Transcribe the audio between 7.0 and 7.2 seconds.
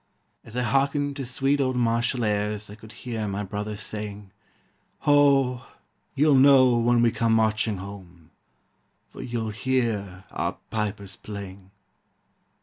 we